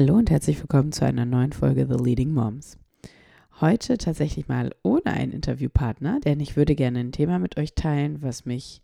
[0.00, 2.78] Hallo und herzlich willkommen zu einer neuen Folge The Leading Moms.
[3.60, 8.22] Heute tatsächlich mal ohne einen Interviewpartner, denn ich würde gerne ein Thema mit euch teilen,
[8.22, 8.80] was mich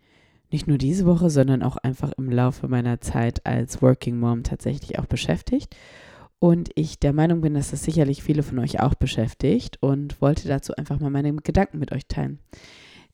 [0.50, 4.98] nicht nur diese Woche, sondern auch einfach im Laufe meiner Zeit als Working Mom tatsächlich
[4.98, 5.76] auch beschäftigt.
[6.40, 10.48] Und ich der Meinung bin, dass das sicherlich viele von euch auch beschäftigt und wollte
[10.48, 12.40] dazu einfach mal meine Gedanken mit euch teilen.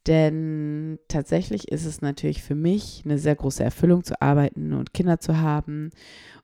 [0.07, 5.21] Denn tatsächlich ist es natürlich für mich eine sehr große Erfüllung zu arbeiten und Kinder
[5.21, 5.91] zu haben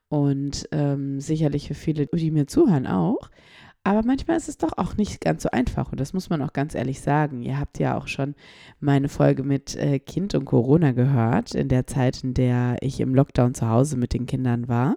[0.09, 3.31] und ähm, sicherlich für viele, die mir zuhören, auch.
[3.87, 6.53] Aber manchmal ist es doch auch nicht ganz so einfach und das muss man auch
[6.53, 7.43] ganz ehrlich sagen.
[7.43, 8.35] Ihr habt ja auch schon
[8.81, 13.15] meine Folge mit äh, Kind und Corona gehört, in der Zeit, in der ich im
[13.15, 14.97] Lockdown zu Hause mit den Kindern war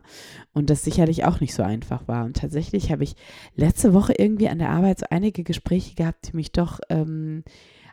[0.54, 2.26] und das sicherlich auch nicht so einfach war.
[2.26, 3.16] Und tatsächlich habe ich
[3.56, 7.44] letzte Woche irgendwie an der Arbeit so einige Gespräche gehabt, die mich doch ähm,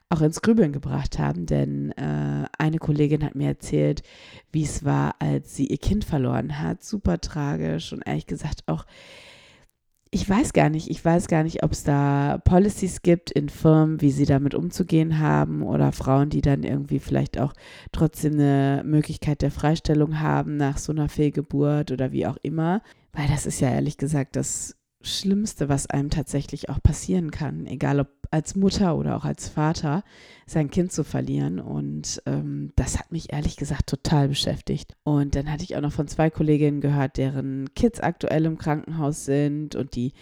[0.08, 4.02] auch ins Grübeln gebracht haben, denn äh, eine Kollegin hat mir erzählt,
[4.52, 6.84] wie es war, als sie ihr Kind verloren hat.
[6.84, 8.86] Super tragisch und ehrlich gesagt auch,
[10.10, 14.00] ich weiß gar nicht, ich weiß gar nicht, ob es da Policies gibt in Firmen,
[14.00, 17.52] wie sie damit umzugehen haben oder Frauen, die dann irgendwie vielleicht auch
[17.90, 22.82] trotzdem eine Möglichkeit der Freistellung haben nach so einer Fehlgeburt oder wie auch immer.
[23.12, 28.00] Weil das ist ja ehrlich gesagt das Schlimmste, was einem tatsächlich auch passieren kann, egal
[28.00, 30.04] ob als Mutter oder auch als Vater
[30.46, 31.58] sein Kind zu verlieren.
[31.58, 34.94] Und ähm, das hat mich ehrlich gesagt total beschäftigt.
[35.02, 39.24] Und dann hatte ich auch noch von zwei Kolleginnen gehört, deren Kids aktuell im Krankenhaus
[39.24, 40.12] sind und die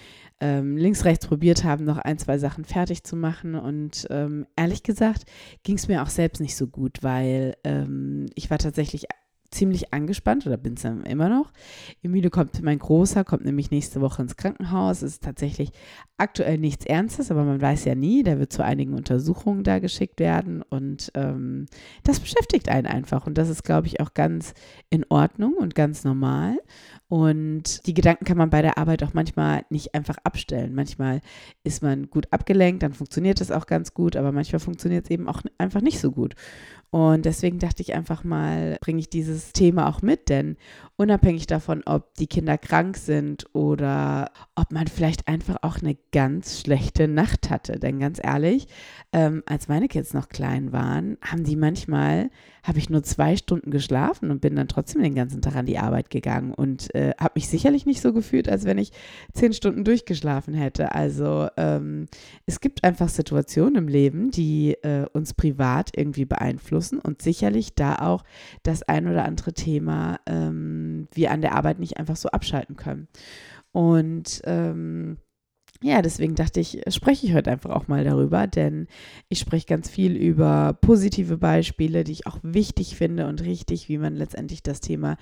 [0.40, 3.54] ähm, links, rechts probiert haben, noch ein, zwei Sachen fertig zu machen.
[3.54, 5.24] Und ähm, ehrlich gesagt
[5.62, 9.06] ging es mir auch selbst nicht so gut, weil ähm, ich war tatsächlich
[9.64, 11.50] ziemlich angespannt oder bin es immer noch.
[12.02, 14.98] Emile kommt, mein Großer, kommt nämlich nächste Woche ins Krankenhaus.
[14.98, 15.70] Es ist tatsächlich
[16.18, 18.22] aktuell nichts Ernstes, aber man weiß ja nie.
[18.22, 21.64] Der wird zu einigen Untersuchungen da geschickt werden und ähm,
[22.02, 23.26] das beschäftigt einen einfach.
[23.26, 24.52] Und das ist, glaube ich, auch ganz
[24.90, 26.58] in Ordnung und ganz normal.
[27.14, 30.74] Und die Gedanken kann man bei der Arbeit auch manchmal nicht einfach abstellen.
[30.74, 31.20] Manchmal
[31.62, 35.28] ist man gut abgelenkt, dann funktioniert es auch ganz gut, aber manchmal funktioniert es eben
[35.28, 36.34] auch einfach nicht so gut.
[36.94, 40.56] Und deswegen dachte ich einfach mal, bringe ich dieses Thema auch mit, denn
[40.94, 46.60] unabhängig davon, ob die Kinder krank sind oder ob man vielleicht einfach auch eine ganz
[46.60, 47.80] schlechte Nacht hatte.
[47.80, 48.68] Denn ganz ehrlich,
[49.12, 52.30] ähm, als meine Kids noch klein waren, haben die manchmal,
[52.62, 55.78] habe ich nur zwei Stunden geschlafen und bin dann trotzdem den ganzen Tag an die
[55.78, 58.92] Arbeit gegangen und äh, habe mich sicherlich nicht so gefühlt, als wenn ich
[59.32, 60.92] zehn Stunden durchgeschlafen hätte.
[60.94, 62.06] Also ähm,
[62.46, 67.74] es gibt einfach Situationen im Leben, die äh, uns privat irgendwie beeinflussen beeinflussen und sicherlich
[67.74, 68.24] da auch
[68.62, 73.08] das ein oder andere Thema ähm, wir an der Arbeit nicht einfach so abschalten können.
[73.72, 75.18] Und ähm,
[75.84, 78.86] ja, deswegen dachte ich, spreche ich heute einfach auch mal darüber, denn
[79.28, 83.98] ich spreche ganz viel über positive Beispiele, die ich auch wichtig finde und richtig, wie
[83.98, 85.18] man letztendlich das Thema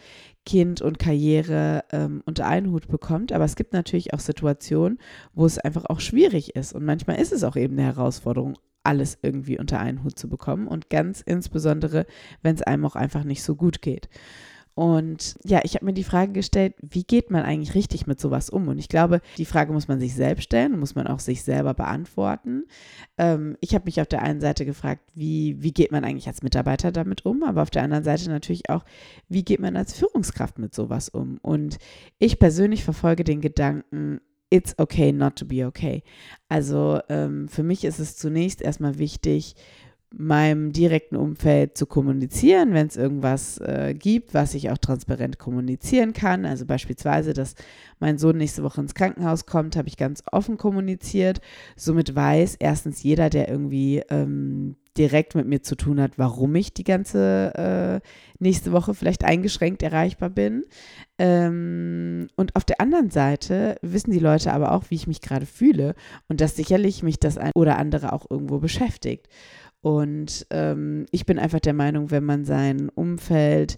[0.46, 3.32] Kind und Karriere ähm, unter einen Hut bekommt.
[3.32, 5.00] Aber es gibt natürlich auch Situationen,
[5.34, 9.18] wo es einfach auch schwierig ist und manchmal ist es auch eben eine Herausforderung, alles
[9.20, 12.06] irgendwie unter einen Hut zu bekommen und ganz insbesondere,
[12.42, 14.08] wenn es einem auch einfach nicht so gut geht.
[14.74, 18.48] Und ja, ich habe mir die Frage gestellt, wie geht man eigentlich richtig mit sowas
[18.48, 18.68] um?
[18.68, 21.74] Und ich glaube, die Frage muss man sich selbst stellen, muss man auch sich selber
[21.74, 22.64] beantworten.
[23.18, 26.42] Ähm, ich habe mich auf der einen Seite gefragt, wie, wie geht man eigentlich als
[26.42, 27.42] Mitarbeiter damit um?
[27.42, 28.84] Aber auf der anderen Seite natürlich auch,
[29.28, 31.38] wie geht man als Führungskraft mit sowas um?
[31.42, 31.78] Und
[32.18, 36.02] ich persönlich verfolge den Gedanken, it's okay not to be okay.
[36.48, 39.54] Also ähm, für mich ist es zunächst erstmal wichtig,
[40.14, 46.12] meinem direkten Umfeld zu kommunizieren, wenn es irgendwas äh, gibt, was ich auch transparent kommunizieren
[46.12, 46.44] kann.
[46.44, 47.54] Also beispielsweise, dass
[47.98, 51.40] mein Sohn nächste Woche ins Krankenhaus kommt, habe ich ganz offen kommuniziert.
[51.76, 56.74] Somit weiß erstens jeder, der irgendwie ähm, direkt mit mir zu tun hat, warum ich
[56.74, 58.06] die ganze äh,
[58.38, 60.64] nächste Woche vielleicht eingeschränkt erreichbar bin.
[61.18, 65.46] Ähm, und auf der anderen Seite wissen die Leute aber auch, wie ich mich gerade
[65.46, 65.94] fühle
[66.28, 69.28] und dass sicherlich mich das ein oder andere auch irgendwo beschäftigt.
[69.82, 73.76] Und ähm, ich bin einfach der Meinung, wenn man sein Umfeld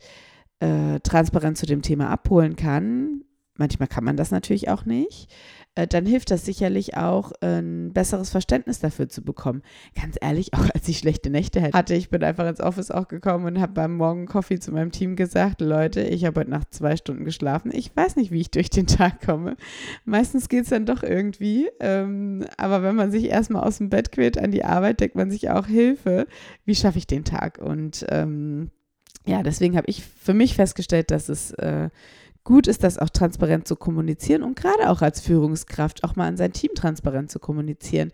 [0.60, 3.24] äh, transparent zu dem Thema abholen kann,
[3.56, 5.32] manchmal kann man das natürlich auch nicht,
[5.76, 9.62] äh, dann hilft das sicherlich auch, ein besseres Verständnis dafür zu bekommen.
[10.00, 13.46] Ganz ehrlich, auch als ich schlechte Nächte hatte, ich bin einfach ins Office auch gekommen
[13.46, 16.96] und habe beim Morgen Coffee zu meinem Team gesagt, Leute, ich habe heute Nacht zwei
[16.96, 17.70] Stunden geschlafen.
[17.74, 19.56] Ich weiß nicht, wie ich durch den Tag komme.
[20.04, 21.68] Meistens geht es dann doch irgendwie.
[21.80, 25.30] Ähm, aber wenn man sich erstmal aus dem Bett quält an die Arbeit, denkt man
[25.30, 26.26] sich auch Hilfe.
[26.64, 27.58] Wie schaffe ich den Tag?
[27.58, 28.70] Und ähm,
[29.26, 31.88] ja, deswegen habe ich für mich festgestellt, dass es äh,
[32.44, 36.36] gut ist, das auch transparent zu kommunizieren und gerade auch als Führungskraft auch mal an
[36.36, 38.12] sein Team transparent zu kommunizieren.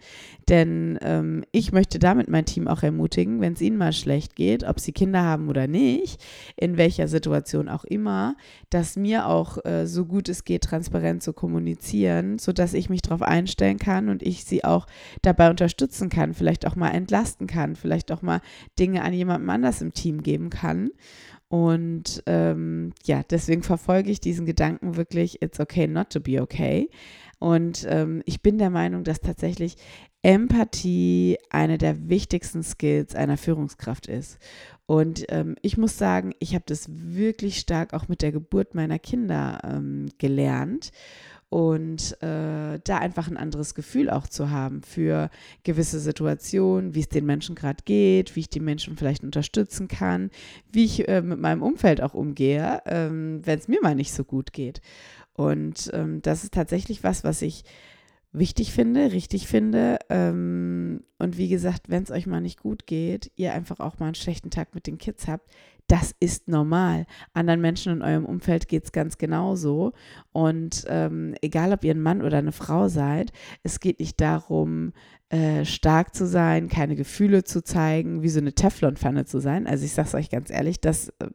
[0.49, 4.63] Denn ähm, ich möchte damit mein Team auch ermutigen, wenn es ihnen mal schlecht geht,
[4.63, 6.25] ob sie Kinder haben oder nicht,
[6.57, 8.37] in welcher Situation auch immer,
[8.71, 13.23] dass mir auch äh, so gut es geht, transparent zu kommunizieren, sodass ich mich darauf
[13.23, 14.87] einstellen kann und ich sie auch
[15.23, 18.41] dabei unterstützen kann, vielleicht auch mal entlasten kann, vielleicht auch mal
[18.79, 20.91] Dinge an jemandem anders im Team geben kann.
[21.51, 26.89] Und ähm, ja, deswegen verfolge ich diesen Gedanken wirklich, it's okay not to be okay.
[27.41, 29.75] Und ähm, ich bin der Meinung, dass tatsächlich
[30.23, 34.39] Empathie eine der wichtigsten Skills einer Führungskraft ist.
[34.87, 39.01] Und ähm, ich muss sagen, ich habe das wirklich stark auch mit der Geburt meiner
[39.01, 40.93] Kinder ähm, gelernt
[41.51, 45.31] und äh, da einfach ein anderes Gefühl auch zu haben für
[45.65, 50.31] gewisse Situationen, wie es den Menschen gerade geht, wie ich die Menschen vielleicht unterstützen kann,
[50.73, 54.23] wie ich äh, mit meinem Umfeld auch umgehe, ähm, wenn es mir mal nicht so
[54.23, 54.81] gut geht.
[55.35, 57.65] Und ähm, das ist tatsächlich was, was ich
[58.33, 59.99] wichtig finde, richtig finde.
[60.09, 64.07] Ähm, und wie gesagt, wenn es euch mal nicht gut geht, ihr einfach auch mal
[64.07, 65.51] einen schlechten Tag mit den Kids habt,
[65.91, 67.05] das ist normal.
[67.33, 69.93] Anderen Menschen in eurem Umfeld geht es ganz genauso.
[70.31, 73.33] Und ähm, egal, ob ihr ein Mann oder eine Frau seid,
[73.65, 74.93] es geht nicht darum,
[75.31, 79.69] äh, stark zu sein, keine Gefühle zu zeigen, wie so eine Teflonpfanne zu sein.
[79.69, 81.29] Also ich sage es euch ganz ehrlich, das äh,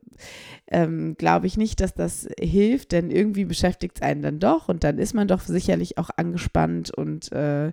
[0.68, 4.84] ähm, glaube ich nicht, dass das hilft, denn irgendwie beschäftigt es einen dann doch und
[4.84, 7.72] dann ist man doch sicherlich auch angespannt und äh,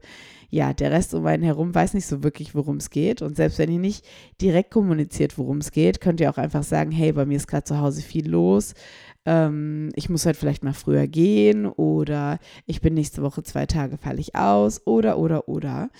[0.48, 3.22] ja, der Rest um einen herum weiß nicht so wirklich, worum es geht.
[3.22, 4.04] Und selbst wenn ihr nicht
[4.40, 7.64] direkt kommuniziert, worum es geht, könnt ihr auch einfach sagen, hey, bei mir ist gerade
[7.64, 8.74] zu Hause viel los
[9.24, 13.98] ähm, ich muss halt vielleicht mal früher gehen oder ich bin nächste Woche zwei Tage,
[13.98, 15.90] falle ich aus oder, oder, oder.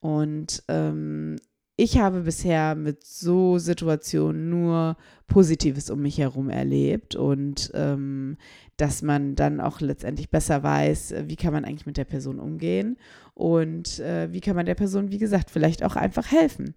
[0.00, 1.36] Und ähm,
[1.76, 4.96] ich habe bisher mit so Situationen nur
[5.26, 8.36] Positives um mich herum erlebt und ähm,
[8.76, 12.98] dass man dann auch letztendlich besser weiß, wie kann man eigentlich mit der Person umgehen
[13.34, 16.74] und äh, wie kann man der Person, wie gesagt, vielleicht auch einfach helfen.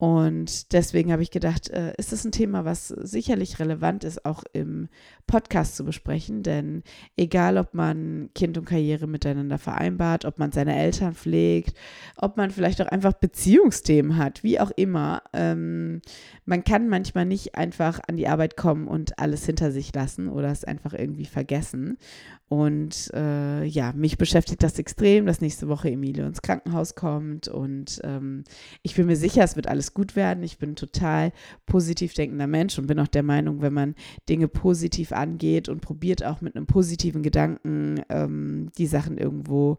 [0.00, 4.44] Und deswegen habe ich gedacht, äh, ist das ein Thema, was sicherlich relevant ist, auch
[4.54, 4.88] im
[5.26, 6.42] Podcast zu besprechen.
[6.42, 6.84] Denn
[7.18, 11.76] egal, ob man Kind und Karriere miteinander vereinbart, ob man seine Eltern pflegt,
[12.16, 16.00] ob man vielleicht auch einfach Beziehungsthemen hat, wie auch immer, ähm,
[16.50, 20.50] man kann manchmal nicht einfach an die Arbeit kommen und alles hinter sich lassen oder
[20.50, 21.96] es einfach irgendwie vergessen.
[22.48, 27.46] Und äh, ja, mich beschäftigt das extrem, dass nächste Woche Emilio ins Krankenhaus kommt.
[27.46, 28.42] Und ähm,
[28.82, 30.42] ich bin mir sicher, es wird alles gut werden.
[30.42, 31.30] Ich bin ein total
[31.66, 33.94] positiv denkender Mensch und bin auch der Meinung, wenn man
[34.28, 39.78] Dinge positiv angeht und probiert auch mit einem positiven Gedanken ähm, die Sachen irgendwo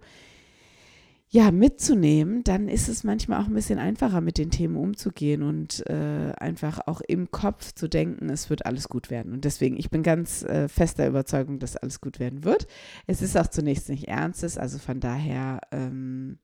[1.33, 5.81] ja, mitzunehmen, dann ist es manchmal auch ein bisschen einfacher, mit den Themen umzugehen und
[5.87, 9.31] äh, einfach auch im Kopf zu denken, es wird alles gut werden.
[9.31, 12.67] Und deswegen, ich bin ganz äh, fester Überzeugung, dass alles gut werden wird.
[13.07, 16.37] Es ist auch zunächst nicht Ernstes, also von daher, ähm,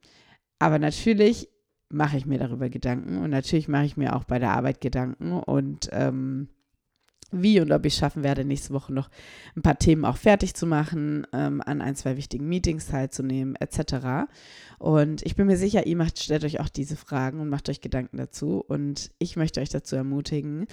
[0.57, 1.49] aber natürlich
[1.89, 5.33] mache ich mir darüber Gedanken und natürlich mache ich mir auch bei der Arbeit Gedanken
[5.33, 6.47] und ähm,
[7.31, 9.09] wie und ob ich schaffen werde, nächste Woche noch
[9.55, 14.29] ein paar Themen auch fertig zu machen, ähm, an ein, zwei wichtigen Meetings teilzunehmen, etc.
[14.79, 17.81] Und ich bin mir sicher, ihr macht, stellt euch auch diese Fragen und macht euch
[17.81, 18.63] Gedanken dazu.
[18.67, 20.67] Und ich möchte euch dazu ermutigen,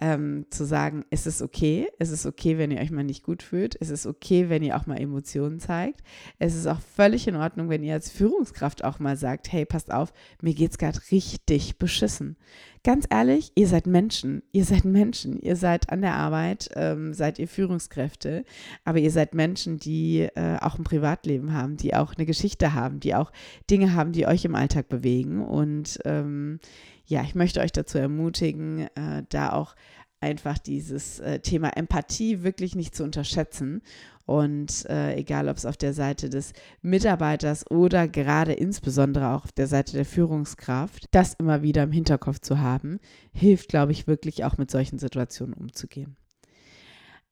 [0.00, 3.42] ähm, zu sagen, es ist okay, es ist okay, wenn ihr euch mal nicht gut
[3.42, 6.00] fühlt, es ist okay, wenn ihr auch mal Emotionen zeigt.
[6.40, 9.92] Es ist auch völlig in Ordnung, wenn ihr als Führungskraft auch mal sagt, hey, passt
[9.92, 12.36] auf, mir geht es gerade richtig beschissen
[12.84, 14.42] ganz ehrlich, ihr seid Menschen.
[14.52, 15.40] Ihr seid Menschen.
[15.40, 18.44] Ihr seid an der Arbeit, ähm, seid ihr Führungskräfte,
[18.84, 23.00] aber ihr seid Menschen, die äh, auch ein Privatleben haben, die auch eine Geschichte haben,
[23.00, 23.32] die auch
[23.70, 25.44] Dinge haben, die euch im Alltag bewegen.
[25.44, 26.60] Und ähm,
[27.06, 29.74] ja, ich möchte euch dazu ermutigen, äh, da auch
[30.22, 33.82] einfach dieses äh, Thema Empathie wirklich nicht zu unterschätzen
[34.24, 39.52] und äh, egal, ob es auf der Seite des Mitarbeiters oder gerade insbesondere auch auf
[39.52, 43.00] der Seite der Führungskraft, das immer wieder im Hinterkopf zu haben,
[43.32, 46.16] hilft, glaube ich, wirklich auch mit solchen Situationen umzugehen.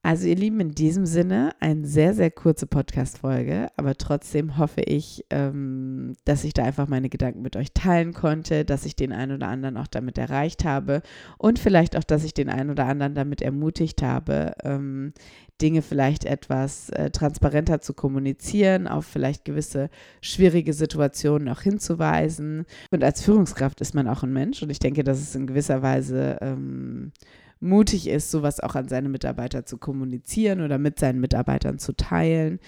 [0.02, 5.26] Also ihr Lieben, in diesem Sinne eine sehr, sehr kurze Podcast-Folge, aber trotzdem hoffe ich,
[5.28, 9.32] ähm, dass ich da einfach meine Gedanken mit euch teilen konnte, dass ich den einen
[9.32, 11.02] oder anderen auch damit erreicht habe
[11.36, 15.12] und vielleicht auch, dass ich den einen oder anderen damit ermutigt habe, ähm,
[15.60, 19.90] Dinge vielleicht etwas äh, transparenter zu kommunizieren, auf vielleicht gewisse
[20.22, 22.64] schwierige Situationen auch hinzuweisen.
[22.90, 25.82] Und als Führungskraft ist man auch ein Mensch und ich denke, dass es in gewisser
[25.82, 27.12] Weise ähm,
[27.60, 32.58] mutig ist, sowas auch an seine Mitarbeiter zu kommunizieren oder mit seinen Mitarbeitern zu teilen.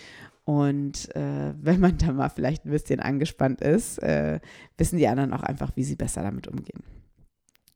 [0.44, 4.40] Und äh, wenn man da mal vielleicht ein bisschen angespannt ist, äh,
[4.76, 6.82] wissen die anderen auch einfach, wie sie besser damit umgehen.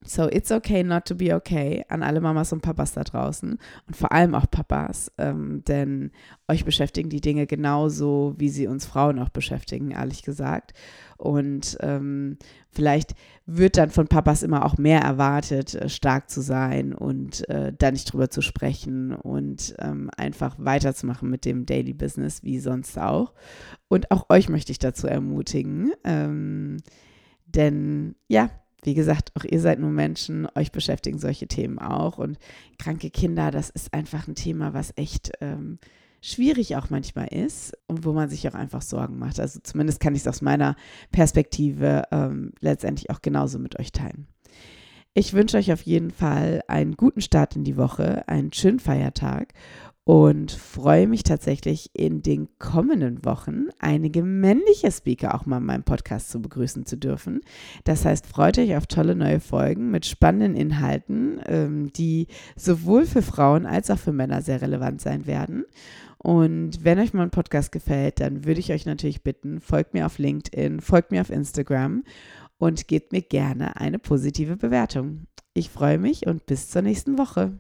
[0.07, 3.97] So, it's okay not to be okay an alle Mamas und Papas da draußen und
[3.97, 6.13] vor allem auch Papas, ähm, denn
[6.47, 10.75] euch beschäftigen die Dinge genauso, wie sie uns Frauen auch beschäftigen, ehrlich gesagt.
[11.17, 12.39] Und ähm,
[12.71, 13.15] vielleicht
[13.47, 17.91] wird dann von Papas immer auch mehr erwartet, äh, stark zu sein und äh, da
[17.91, 23.33] nicht drüber zu sprechen und ähm, einfach weiterzumachen mit dem Daily Business wie sonst auch.
[23.89, 26.77] Und auch euch möchte ich dazu ermutigen, ähm,
[27.47, 28.51] denn ja,
[28.87, 32.19] wie gesagt, auch ihr seid nur Menschen, euch beschäftigen solche Themen auch.
[32.19, 32.39] Und
[32.79, 35.79] kranke Kinder, das ist einfach ein Thema, was echt ähm,
[36.23, 39.41] schwierig auch manchmal ist und wo man sich auch einfach Sorgen macht.
[39.41, 40.77] Also zumindest kann ich es aus meiner
[41.11, 44.27] Perspektive ähm, letztendlich auch genauso mit euch teilen.
[45.19, 49.55] Ich wünsche euch auf jeden Fall einen guten Start in die Woche, einen schönen Feiertag
[50.07, 55.83] und freue mich tatsächlich in den kommenden Wochen einige männliche Speaker auch mal in meinem
[55.83, 57.41] Podcast zu begrüßen zu dürfen.
[57.83, 63.21] Das heißt, freut euch auf tolle neue Folgen mit spannenden Inhalten, ähm, die sowohl für
[63.21, 65.65] Frauen als auch für Männer sehr relevant sein werden.
[66.19, 70.19] Und wenn euch mein Podcast gefällt, dann würde ich euch natürlich bitten, folgt mir auf
[70.19, 72.05] LinkedIn, folgt mir auf Instagram
[72.59, 75.27] und gebt mir gerne eine positive Bewertung.
[75.53, 77.59] Ich freue mich und bis zur nächsten Woche.